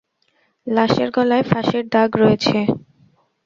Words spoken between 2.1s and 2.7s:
রয়েছে।